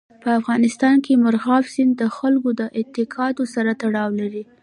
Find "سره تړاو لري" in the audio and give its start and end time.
3.55-4.43